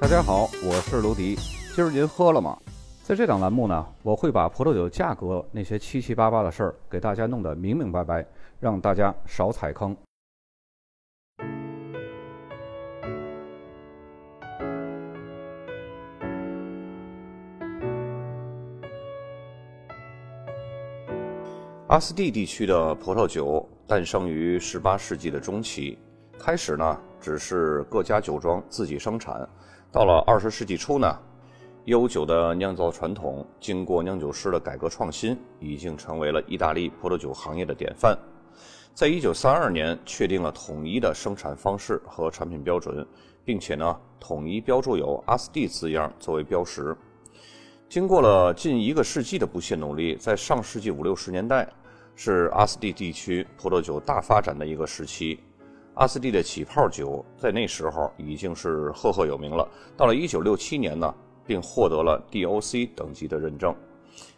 [0.00, 1.36] 大家好，我是卢迪。
[1.74, 2.56] 今儿您喝了吗？
[3.02, 8.26] 在这档栏目呢，我会把葡萄酒价格那些七七八八的事儿给大家弄得明明白白，
[8.58, 9.94] 让大家少踩坑。
[21.88, 25.98] 阿斯蒂地区的葡萄酒诞生于十八世纪的中期，
[26.38, 29.46] 开始呢只是各家酒庄自己生产。
[29.92, 31.18] 到了二十世纪初呢，
[31.86, 38.16] 悠久的酿造传统经过酿酒师的改革创新，已经成为了意大利葡萄酒行业的典范。
[38.94, 43.04] 在一九三二年，确定了统一的生产方式和产品标准，
[43.44, 46.96] 并且呢，统一标注有阿斯蒂字样作为标识。
[47.88, 51.68] 经过了近一个世纪的不懈努力，在上世纪五六十年代，
[52.14, 55.40] 是阿斯蒂地区葡萄酒大发展的一个时期。
[55.94, 59.68] 阿斯蒂的起泡酒在那时候已经是赫赫有名了。
[59.96, 63.74] 到了1967年呢，并获得了 DOC 等级的认证。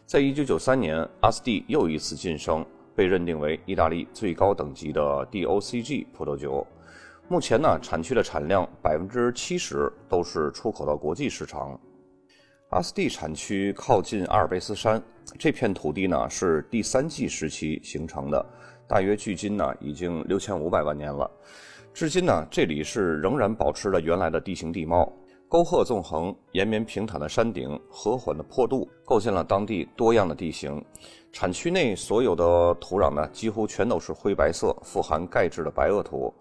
[0.06, 6.66] 在1993年，阿斯蒂又一次晋升，被认定为意大利最高等级的 DOCG 葡萄酒。
[7.28, 11.78] 目前呢，产区的产量百分之七十都是出口到国际市场。
[12.70, 15.00] 阿斯蒂产区靠近阿尔卑斯山，
[15.38, 18.44] 这片土地呢是第三纪时期形成的。
[18.86, 21.30] 大约距今呢，已经六千五百万年了。
[21.94, 25.12] 至今呢，这里是仍然保持了原来的地形地貌，
[25.48, 30.82] 沟壑纵横，延绵平坦的山顶，和缓的坡度，构建了当地多样的地形。
[31.32, 36.32] 产区内所有的土壤呢，几乎全都是灰白色、富含钙质的白垩土。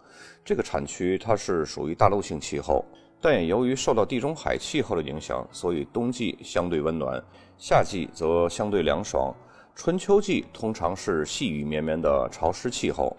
[0.43, 2.83] 这个产区它是属于大陆性气候，
[3.21, 7.21] 但也由于受到地中海气候的影响，所以冬季相对温暖，
[7.57, 9.33] 夏季则相对凉爽。
[9.73, 13.15] 春秋季通常是细雨绵绵的潮湿气候，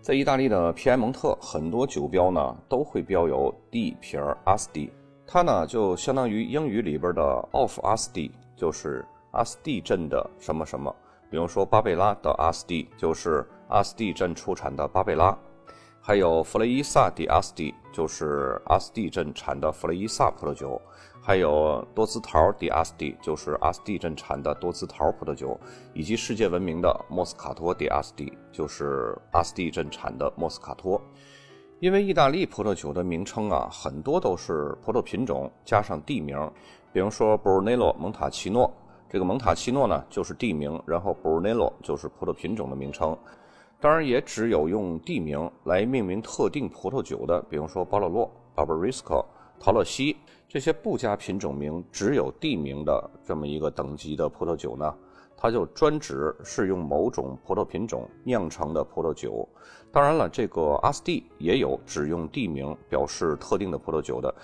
[0.00, 4.90] 在意大利的皮埃蒙特，很多酒标呢都会标有地皮儿阿斯蒂，
[5.26, 7.22] 它呢就相当于英语里边的
[7.52, 10.94] of 阿斯蒂，就是阿斯蒂镇的什么什么。
[11.30, 15.36] 比如说巴贝拉的阿斯蒂，就是阿斯蒂镇出产的巴贝拉。
[16.08, 20.80] 还有弗雷伊萨迪阿斯蒂，就是阿斯蒂镇产的弗雷伊萨葡萄酒；
[21.20, 25.48] 还有多姿桃迪阿斯蒂，就是阿斯蒂镇产的多姿桃葡萄酒；
[25.92, 30.98] 以及世界闻名的莫斯卡托迪阿斯蒂，就是阿斯蒂镇产的莫斯卡托。
[31.78, 36.50] 因为意大利葡萄酒的名称啊，很多都是葡萄品种加上地名，
[36.90, 38.72] 比如说 Brunello 蒙塔奇诺，
[39.10, 43.14] 这个蒙塔奇诺呢就是地名，然后 Brunello 就是葡萄品种的名称。
[43.80, 49.24] 当然，也只有用地名来命名特定葡萄酒的，比如说巴洛洛、Barbaresco、
[49.60, 50.16] 陶乐西
[50.48, 54.92] 这些不加品种名、只有地名的这么一个等级的葡萄酒呢，
[55.36, 59.48] 它就专指是用某种葡萄品种酿成的葡萄酒。
[59.92, 64.34] 当然了，这个阿斯蒂也有只用地名表示特定的葡萄酒的。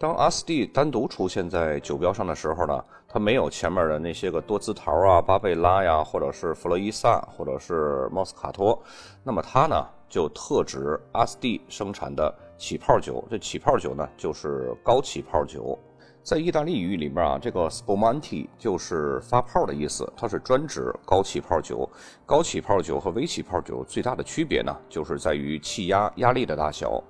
[0.00, 8.82] 当阿斯蒂单独出现在酒标上的时候呢，它没有前面的那些个多姿桃啊、巴贝拉呀，或者是弗洛伊萨，或者是莫斯卡托，
[9.22, 13.22] 那么它呢就特指阿斯蒂生产的起泡酒。
[13.28, 15.78] 这起泡酒呢就是高起泡酒。
[16.22, 21.86] 在意大利语里面啊，这个 spumante 就是发泡的意思，它是专指高起泡酒。
[22.24, 27.04] 高起泡酒和微起泡酒最大的区别呢，就是在于气压压力的大小。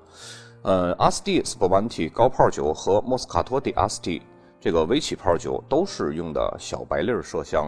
[0.63, 4.21] 呃，阿斯蒂斯波曼提高泡酒和莫斯卡托迪阿斯蒂
[4.61, 7.67] 这个微起泡酒都是用的小白粒麝香。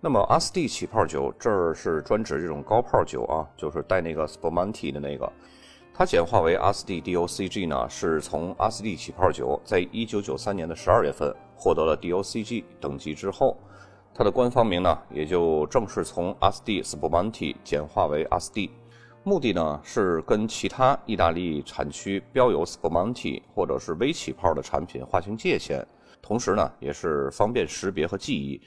[0.00, 5.32] 那么阿斯蒂起泡酒这儿是专指这种高泡酒啊，就是带那个斯波曼蒂的那个。
[5.94, 13.56] 它简化为阿斯蒂 DOCG 呢，是从阿斯蒂起泡酒在一九九三年的十二月份获得了 DOCG 等级之后，
[14.12, 18.72] 它的官方名呢也就正式从阿斯蒂斯波曼蒂简化为阿斯蒂。
[19.28, 25.84] 目的呢是跟其他意大利产区标有 Spumanti 或者是微起泡的产品划清界限，
[26.22, 28.62] 同时呢也是方便识别和记忆。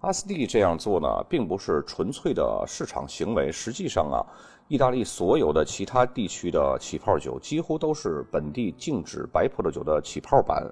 [0.00, 4.20] 阿斯蒂这样做呢，并不是纯粹的市场行为，实际上啊，
[4.68, 10.70] 意大利所有的其他地区的起泡酒几乎都是本地静止白葡萄酒的起泡版。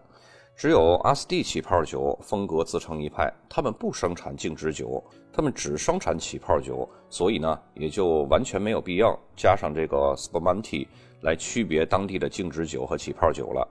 [0.61, 5.03] 只有阿斯蒂起泡酒风格自成一派，他们不生产静止酒，
[5.33, 10.87] 他们只生产起泡酒，所以呢，也就完全没有必要加上这个 spumante
[11.23, 13.67] 来区别当地的静止酒和起泡酒了。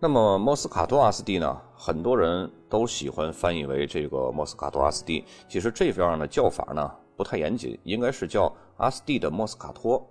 [0.00, 1.60] 那么莫斯卡托阿斯蒂呢？
[1.76, 10.02] 很多人都喜欢翻译为这个莫斯卡托阿斯蒂，其实这样的叫法呢不太严谨，应该是叫阿斯蒂的莫斯卡托。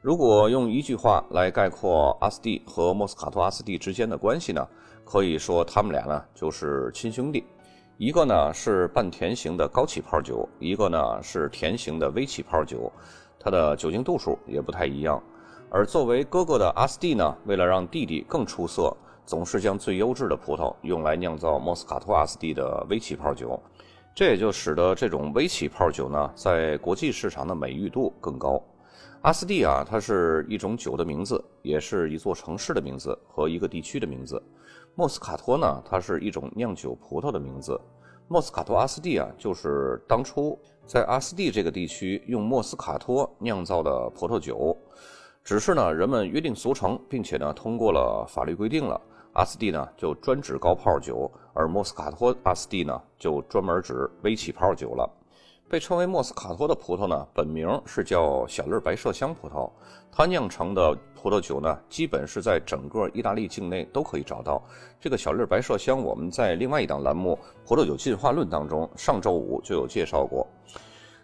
[0.00, 4.64] 如果用一句话来概括阿斯蒂和莫斯卡托阿斯蒂之间的关系呢？
[5.04, 7.44] 可以说，他们俩呢就是亲兄弟，
[7.98, 12.90] 一个呢是半甜型的高起泡酒，一个呢是甜型的微起泡酒，
[13.38, 15.22] 它的酒精度数也不太一样。
[15.70, 18.94] 而作为哥哥的阿斯蒂呢，为了让弟弟更出色，
[19.24, 23.60] 总是将最优质的葡萄用来酿造莫斯卡托阿斯蒂的微起泡酒，
[24.14, 28.62] 这也就使得这种微起泡酒呢，在国际市场的美誉度更高。
[29.22, 34.42] 阿斯蒂啊，它是一种酒的名字，也是一座城市的名字和一个地区的名字。
[34.94, 37.80] 莫斯卡托呢，它是一种酿酒葡萄的名字。
[38.28, 44.76] 莫斯卡托阿斯蒂啊，就是当初在阿斯蒂这个地区用莫斯卡托酿造的葡萄酒。
[45.42, 49.00] 只是呢，人们约定俗成，并且呢，通过了法律规定了，
[49.32, 55.10] 阿斯蒂呢就专指高泡酒，而莫斯卡托阿斯蒂呢就专门指微起泡酒了。
[55.72, 59.70] 被称为莫斯卡托的葡萄呢，本名是叫小粒白麝香葡萄。
[60.14, 64.62] 它酿成的葡萄酒呢，基本是在整个意大利境内都可以找到。
[65.00, 70.46] 这个小粒白麝香，我们在另外一档栏目《葡萄酒进化论》当中，上周五就有介绍过。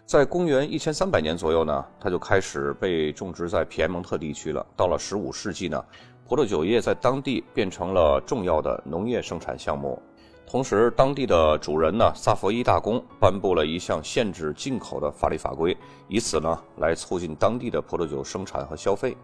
[0.03, 4.65] 在公元一千三百年左右呢，它就开始被种植在皮埃蒙特地区了。
[4.75, 5.85] 到了十五世纪呢，
[6.27, 10.01] 葡萄酒业在当地变成了重要的农业生产项目。
[10.49, 19.15] 同时，当地的主人呢，萨佛伊大公颁布了一项限制进口的法律法规，以此呢来促进当地的葡萄酒生产和消费。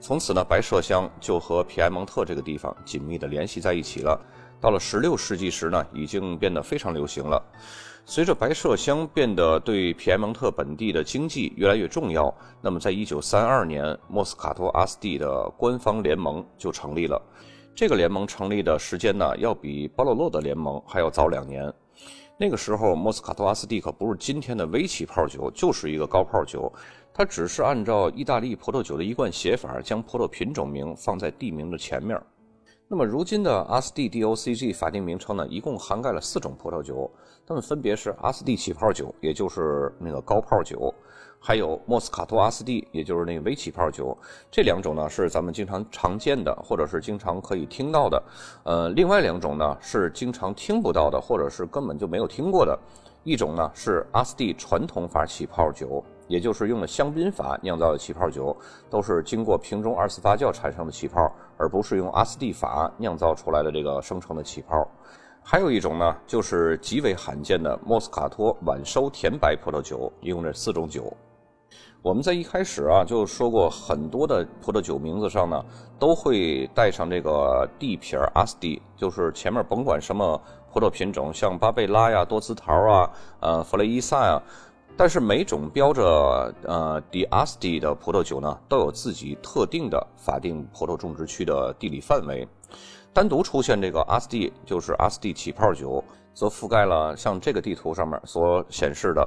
[0.00, 4.20] 从此呢，白麝香就和皮埃蒙特这个地方紧密地联系在一起了。
[4.60, 7.40] 到了十六世纪时呢，已经变得非常流行了。
[8.04, 17.22] 随着白麝香变得对皮埃蒙特本地的经济越来越重要，那么在一九三二年，莫斯卡托阿斯蒂的官方联盟就成立了。
[17.76, 21.72] 这个联盟成立的时间呢，要比巴洛洛的联盟还要早两年。
[22.38, 26.72] 那个时候，莫斯卡托阿斯蒂可不是今天的微起泡酒，就是一个高泡酒。
[27.12, 32.20] 它只是按照意大利葡萄酒的一贯写法，将葡萄品种名放在地名的前面。
[32.86, 37.10] 那么，如今的阿斯蒂 DOCG 法定名称呢，一共涵盖了四种葡萄酒，
[37.44, 40.94] 它们分别是阿斯蒂起泡酒，也就是那个高泡酒。
[41.46, 44.16] 还有莫斯卡托阿斯蒂，也就是那个微起泡酒，
[44.50, 48.22] 这两种呢是咱们经常常见的，或者是经常可以听到的。
[48.62, 52.78] 呃，另外两种呢是经常听不到的，或者是根本就没有听过的。
[53.24, 58.56] 一种呢是阿斯蒂传统法起泡酒，也就是用了香槟法酿造的起泡酒，
[58.88, 64.88] 都是经过瓶中二次发酵产生的起泡，而不是用阿斯蒂法酿造出来的这个生成的起泡。
[65.42, 71.14] 还有一种呢，就是极为罕见的莫斯卡托晚收甜白葡萄酒，一共这四种酒。
[72.04, 75.64] 我们在一开始啊就说过，很多的葡萄酒名字上呢
[75.98, 80.38] 都会带上这个地撇阿斯蒂，就是前面甭管什么
[80.70, 83.10] 葡萄品种，像巴贝拉呀、多姿桃啊、
[83.40, 84.38] 呃弗雷伊萨呀，
[84.98, 92.46] 但是每种标着呃迪阿斯蒂的葡萄酒呢，都有自己特定的法定葡萄种植区的地理范围。
[93.14, 96.04] 单独出现这个阿斯蒂，就是阿斯蒂起泡酒，
[96.34, 99.26] 则覆盖了像这个地图上面所显示的，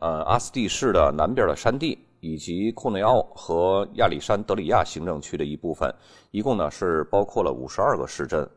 [0.00, 2.04] 呃阿斯蒂市的南边的山地。
[2.20, 5.92] 以及库内奥和亚历山德里亚行政区的一部分，
[6.30, 8.48] 一共呢是包括了五十二个市镇。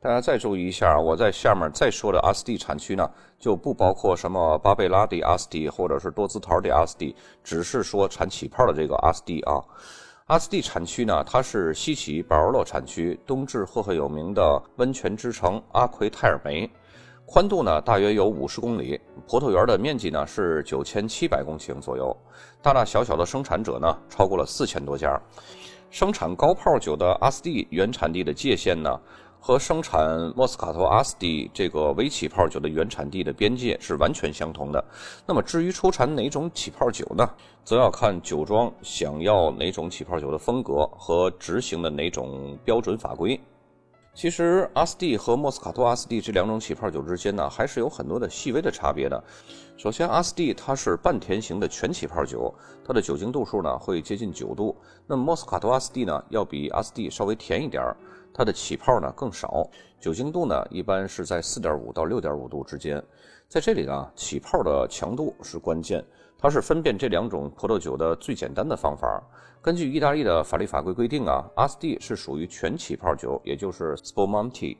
[0.00, 9.58] 大家再注意一下，我在下面再说的阿斯蒂产区呢，就不包括什么巴贝拉的阿斯蒂或者是多兹陶的阿斯蒂，只是说产起泡的这个阿斯蒂啊。
[10.26, 16.70] 阿斯蒂产区呢，它是西起保尔洛产区，东至赫赫有名的温泉之城阿奎泰尔梅。
[17.30, 22.16] 宽度呢大约有五十公里，葡萄园的面积呢是九千七百公顷左右，
[22.62, 25.20] 大大小小的生产者呢超过了四千多家。
[25.90, 28.98] 生产高泡酒的阿斯蒂原产地的界限呢，
[29.38, 34.82] 和生产莫斯卡托阿斯蒂这个微起泡酒的原产地的边界是完全相同的。
[35.26, 37.28] 那么至于出产哪种起泡酒呢，
[37.62, 43.38] 则要看酒庄想要哪种起泡酒的风格和执行的哪种标准法规。
[44.18, 49.22] 其实阿斯蒂和莫斯卡托阿斯蒂这两种起泡酒之间呢，还是有很多的细微的差别的。
[49.76, 52.52] 首先，阿斯蒂它是半甜型的全起泡酒，
[52.84, 54.76] 它的酒精度数呢会接近九度。
[55.06, 57.96] 那么莫斯卡托阿斯蒂呢，要比阿斯蒂稍微甜一点儿，
[58.34, 59.70] 它的起泡呢更少，
[60.00, 63.00] 酒精度呢一般是在四点五到六点五度之间。
[63.46, 66.04] 在这里呢，起泡的强度是关键。
[66.40, 69.20] 它是分辨这两种葡萄酒的最简单的方法。
[69.60, 74.76] 根据意大利的法律法规规定啊，阿斯蒂是属于全起泡酒，也就是 Spumante，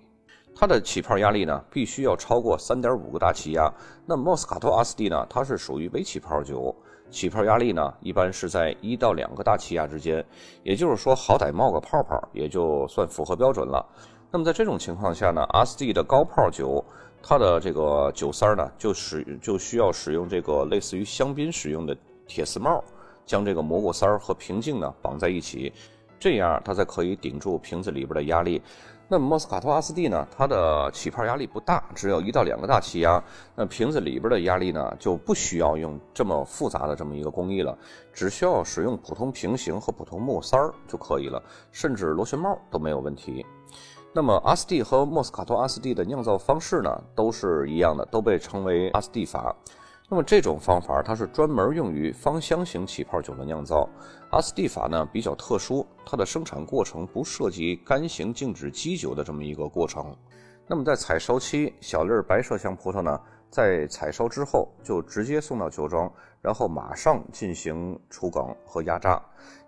[0.55, 3.69] 它的起泡压力呢必须要超过三点五个大气压。
[4.07, 6.73] 那莫斯卡托阿斯蒂呢，它是属于微起泡酒，
[7.11, 10.25] 起泡压力呢一般是在一到两个大气压之间，
[10.63, 13.85] 也就是说好歹冒个泡泡也就算符合标准了。
[14.31, 16.85] 那么在这种情况下呢，阿斯蒂的高泡酒。
[17.31, 21.95] 它的这个酒塞呢，就使就需要使用这个类似于香槟使用的
[22.27, 22.83] 铁丝帽，
[23.27, 25.71] 将这个蘑菇塞儿和瓶颈呢绑在一起，
[26.19, 28.63] 这样它才可以顶住瓶子里边的压力。
[29.09, 33.23] 那莫斯卡托阿斯蒂呢，它的起泡压力不大，只有一到两个大气压，
[33.55, 37.77] 那瓶子里边的压力呢就不需要用这么复杂的这么一个工艺了，
[38.11, 41.43] 只需要使用普通瓶型和普通木塞儿就可以了，
[41.73, 43.45] 甚至螺旋帽都没有问题。
[44.13, 49.55] 那么阿斯蒂和莫斯卡托阿斯蒂的酿造方式呢，都是一样的，都被称为阿斯蒂法。
[50.09, 53.87] 那么这种方法它是专门用于芳香型起泡酒的酿造。
[54.31, 60.17] 阿斯蒂法呢比较特殊，它的生产过程不涉及干型静止基酒的这么一个过程。
[60.67, 69.21] 那么在采收期，小粒白麝香葡萄呢，在采收之后就直接送到酒庄，然后马上进行除梗和压榨。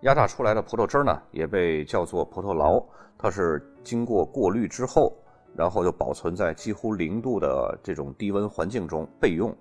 [0.02, 2.84] 压榨出来的葡萄汁呢，也被叫做葡萄醪，
[3.18, 5.12] 它是经过过滤之后，
[5.56, 9.54] 然后就保存在几乎零度的这种低温环境中备用。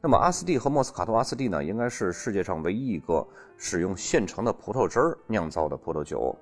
[0.00, 3.26] 那么阿斯蒂和莫斯卡托阿斯蒂呢，应该是世界上唯一一个
[3.56, 6.36] 使用现成的葡萄汁儿酿造的葡萄酒。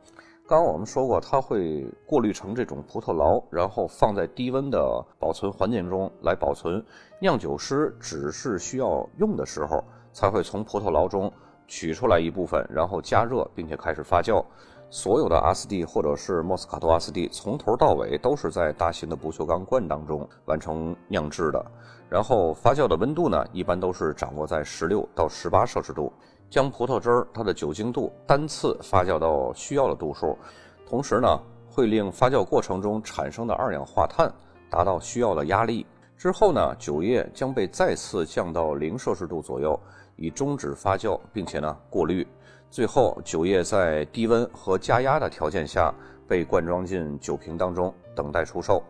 [0.47, 6.85] 刚刚我们说过，它会过滤成这种葡萄醪，然后放在低温的保存环境中来保存。
[7.19, 9.83] 酿酒师只是需要用的时候，
[10.13, 11.33] 才会从葡萄醪中
[11.67, 14.45] 取出来一部分，然后加热，并且开始发酵。
[14.91, 21.65] 所有的阿斯蒂或者是莫斯卡托阿斯蒂，从头到尾都是在大型的不锈钢罐当中完成酿制的。
[22.11, 26.13] 然后发酵的温度呢，一般都是掌握在十六到十八摄氏度，
[26.49, 30.39] 将葡萄汁儿它的酒精度单次发酵到需要的度数，
[30.87, 31.29] 同时呢，
[31.69, 34.33] 会令发酵过程中产生的二氧化碳
[34.71, 35.87] 达到需要的压力。
[36.17, 39.79] 之后呢，酒液将被再次降到零摄氏度左右，
[40.17, 42.27] 以终止发酵，并且呢过滤。
[42.71, 45.93] 最后，酒液在低温和加压的条件下
[46.27, 48.83] 被灌装进酒瓶当中，等待出售。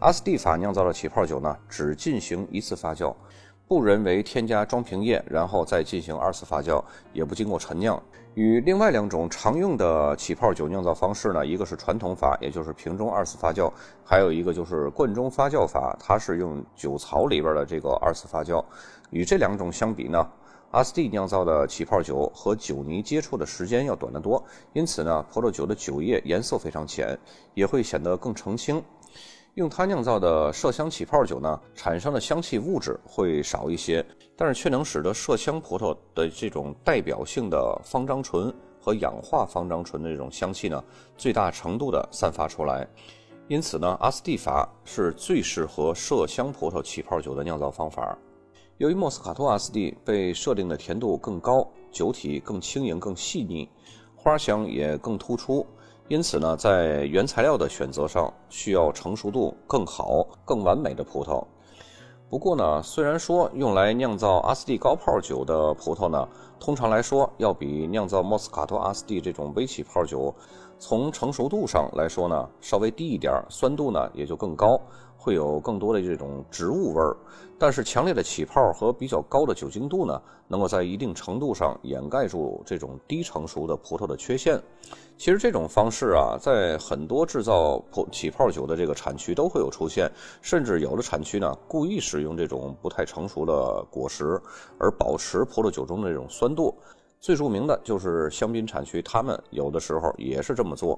[0.00, 3.14] 阿斯蒂法酿造的起泡酒呢，只进行一次发酵，
[3.68, 6.80] 不人为添加装瓶液，然后再进行二次发酵，
[7.12, 8.00] 也不经过陈酿。
[8.34, 13.68] 与另外两种常用的起泡酒酿造方式呢，一个是传统法，也就是瓶中二次发酵；
[14.04, 18.64] 还有一个就是罐中发酵法，它是用酒槽里边的这个二次发酵。
[19.10, 20.24] 与这两种相比呢，
[20.70, 24.40] 阿斯蒂酿造的起泡酒和酒泥接触的时间要短得多，
[24.74, 27.18] 因此呢，葡萄酒的酒液颜色非常浅，
[27.54, 28.80] 也会显得更澄清。
[29.56, 34.04] 用它酿造的麝香起泡酒呢，产生的香气物质会少一些，
[34.36, 40.84] 但是却能使得麝香葡萄的这种代表性的芳樟醇和氧化芳樟醇的这种香气呢，
[41.16, 42.86] 最大程度的散发出来。
[43.48, 48.16] 因此呢，阿斯蒂法是最适合麝香葡萄起泡酒的酿造方法。
[48.76, 53.66] 由于莫斯卡托阿斯蒂被设定的甜度更高，酒体更轻盈、更细腻，
[54.14, 55.66] 花香也更突出。
[56.08, 61.44] 因此呢，在原材料的选择上，需要成熟度更好、更完美的葡萄。
[62.30, 66.28] 不过呢，虽然说用来酿造阿斯蒂高泡酒的葡萄呢，
[66.60, 70.32] 通常来说要比酿造莫斯卡托阿斯蒂这种微起泡酒，
[70.78, 74.80] 从成熟度上来说呢，稍微低一点，酸度呢也就更高。
[75.26, 77.16] 会有更多的这种植物味儿，
[77.58, 84.62] 但是强烈的起泡和比较高的酒精度呢，能够在一定程度上掩盖住这种低成熟的葡萄的缺陷。
[85.18, 90.08] 其实这种方式啊，在很多制造葡起泡酒的这个产区都会有出现，
[90.42, 94.40] 甚至有的产区呢，故意使用这种不太成熟的果实，
[94.78, 96.72] 而保持葡萄酒中的这种酸度。
[97.18, 100.96] 最著名的就是香槟产区，他们有的时候也是这么做。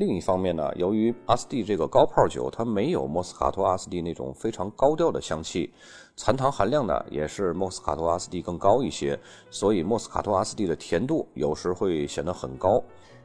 [0.00, 5.70] 另一方面呢，由于阿斯蒂这个高泡酒，它没有莫斯卡托阿斯蒂那种非常高调的香气，
[6.16, 12.82] 残糖含量呢也是莫斯卡托阿斯蒂更高一些，所以莫斯卡托阿斯蒂的甜度有时会显得很高，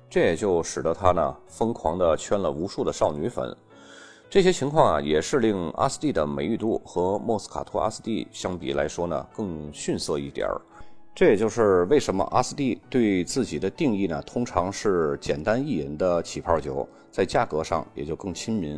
[0.10, 3.56] 这也就使得它呢疯狂地圈了无数的少女粉。
[4.30, 10.60] 这些情况啊，也是令阿斯蒂的美誉度和莫斯卡托阿斯蒂相比来说呢更逊色一点儿。
[11.16, 18.78] 这也就是为什么阿斯蒂对自己的定义呢，通常是简单易饮的起泡酒，在价格上也就更亲民。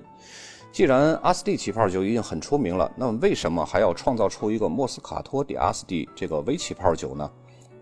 [0.72, 7.28] 既然阿斯蒂起泡酒已经很出名了，那么为什么还要创造出一个莫斯卡托的阿斯蒂这个微起泡酒呢？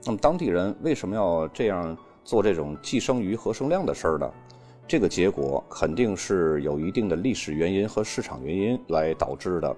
[0.05, 4.31] 那么当地人为什么要这样做这种寄生于合生量的事儿呢？
[4.87, 9.75] 这个结果肯定是有一定的历史原因和市场原因来导致的。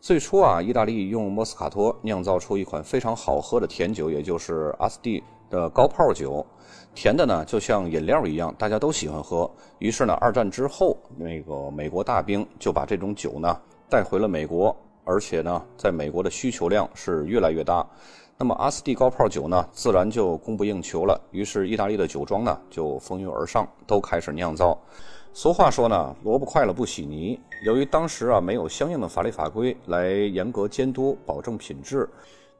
[0.00, 6.46] 最初啊，意大利用莫斯卡托酿造出一款非常好喝的甜酒，也就是阿斯蒂的高泡酒，
[6.94, 9.50] 甜的呢就像饮料一样，大家都喜欢喝。
[9.80, 14.74] 于是呢，二战之后，那个美国大兵就把这种酒呢带回了美国，
[15.04, 17.84] 而且呢，在美国的需求量是越来越大。
[18.38, 21.20] 那么阿斯蒂高泡酒呢，自然就供不应求了。
[21.32, 24.78] 于是意大利的酒庄呢就蜂拥而上，都开始酿造。
[25.32, 27.38] 俗话说呢，萝卜快了不洗泥。
[27.64, 32.08] 由于当时啊没有相应的法律法规来严格监督保证品质，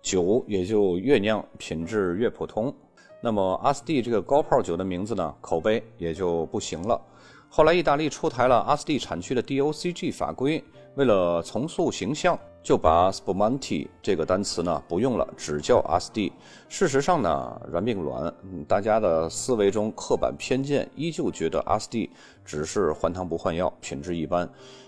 [0.01, 2.73] 酒也就越酿品质越普通。
[3.21, 7.01] 那么阿斯蒂这个高泡酒的名字呢，口碑也就不行了。
[7.49, 10.63] 后来意大利出台了阿斯蒂产区的 DOCG 法规，
[10.99, 12.39] 为了重塑形象。
[12.61, 16.33] 就把 Spumanti 这个单词呢不用了，只叫 SD。
[16.69, 18.35] 事实上呢，软并卵，
[18.67, 22.11] 大家的思维中刻板偏见依旧觉得 SD
[22.45, 24.47] 只是换汤不换药，品质一般。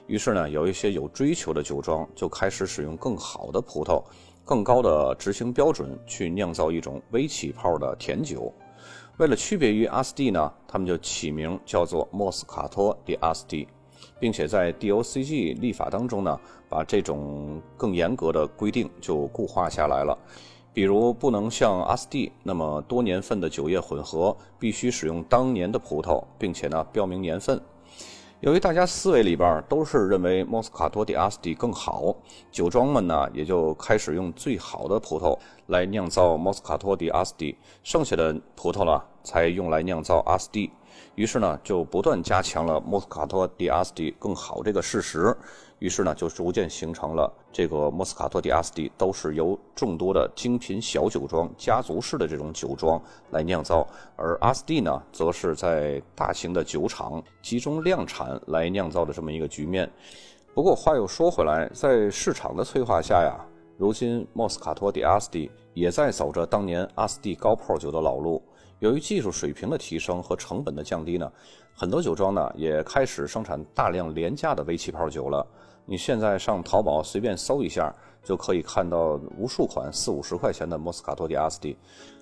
[0.08, 4.02] 于是呢，有一些有追求的酒庄就开始使用更好的葡萄、
[4.44, 8.52] 更高的执行标准去酿造一种微起泡的甜酒。
[9.16, 13.66] 为了区别于 SD 呢，他们就起名叫做莫斯卡托迪阿斯蒂。
[14.20, 20.16] 并且在 DOCG 立法当中呢，把这种更严格的规定就固化下来了。
[20.72, 27.60] 比如，不能像阿斯蒂那么多年份的酒液混合，必须使用当年的葡萄，并且呢标明年份。
[28.40, 32.14] 由于大家思维里边都是认为莫斯卡托迪阿斯蒂更好，
[32.52, 35.36] 酒庄们呢也就开始用最好的葡萄
[35.66, 40.70] 来酿造莫斯卡托迪阿斯蒂，剩下的葡萄呢才用来酿造阿斯蒂。
[41.16, 45.36] 于是呢，就不断加强了莫斯卡托迪阿斯蒂更好这个事实。
[45.80, 53.00] 于是呢，就逐渐形成了这个莫斯卡托迪阿斯蒂都是由众多的精品小酒庄、家族式的这种酒庄
[53.30, 53.86] 来酿造，
[54.16, 59.90] 而阿斯蒂呢，则是在大型的酒厂集中量产来酿造的这么一个局面。
[60.54, 63.40] 不过话又说回来，在市场的催化下呀，
[63.78, 68.42] 如今莫斯卡托迪阿斯蒂也在走着当年阿斯蒂高泡酒的老路。
[68.80, 71.30] 由于技术水平的提升和成本的降低呢，
[71.74, 75.46] 很多酒庄呢也开始生产大量廉价的微气泡酒了。
[75.84, 77.94] 你现在上淘宝随便搜一下，
[78.24, 81.76] 就可以看到无数款四五十块钱的莫斯卡托迪阿斯蒂。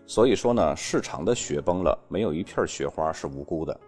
[0.05, 3.79] 所以说呢，市场的雪崩了，没有一片雪花是无辜的。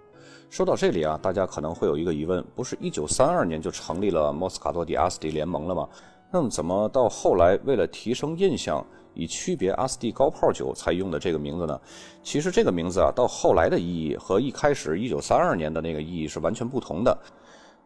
[0.48, 5.88] 说到这里啊，大家可能会有一个疑问：不是一九三二年就成立了莫斯卡托迪阿斯蒂联盟了吗？
[6.30, 8.86] 那么怎么到后来为了提升印象？
[9.14, 11.80] 以区别阿斯蒂高泡酒才用的这个名字呢？
[12.22, 17.16] 其实这个名字啊，到后来的意义和一开始一九三二年的那个意义是完全不同的。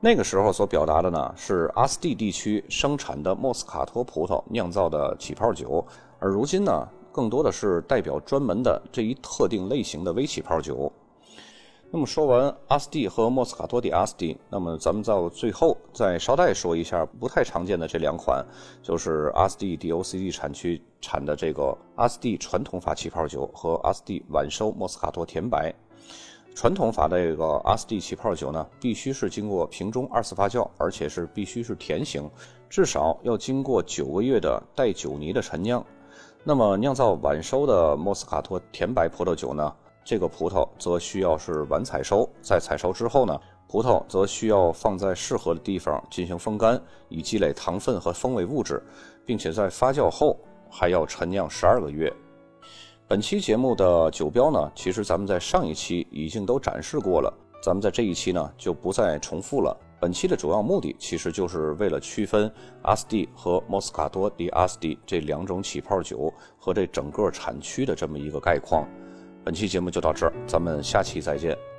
[0.00, 5.82] 那个时候所表达的呢，是阿斯蒂地区生产的莫斯卡托葡萄酿造的起泡酒，
[6.18, 10.92] 而如今呢，更多的是代表专门的这一特定类型的微起泡酒。
[11.94, 18.44] 那么说完阿斯蒂和莫斯卡托迪阿斯蒂，那么咱们到最后再捎带说一下不太常见的这两款，
[18.82, 25.72] 就是阿斯蒂 DOCG 产区产的这个阿斯蒂传统法气泡酒和阿斯蒂晚收莫斯卡托甜白。
[26.56, 32.28] 传统法的这个阿斯蒂气泡酒呢，必须是经过瓶中二次发酵，而且是必须是甜型，
[32.68, 35.86] 至少要经过九个月的带酒泥的陈酿。
[36.42, 39.72] 那么酿造晚收的莫斯卡托甜白葡萄酒呢？
[40.04, 48.82] 这个葡萄则需要是晚采收，在采收之后呢，葡萄则需要放在适合的地方进行风干，以积累糖分和风味物质，
[49.24, 50.36] 并且在发酵后
[50.70, 52.12] 还要陈酿十二个月。
[53.08, 59.74] 本期节目的酒标呢，其实咱们在上一期已经都展示过了，咱们在这一期呢就不再重复了。
[60.00, 68.86] 本期的主要目的其实就是为了区分阿斯蒂和莫斯卡托迪阿斯蒂这两种起泡酒和这整个产区的这么一个概况。
[69.44, 71.73] 本期节目就到这儿，咱们下期再见。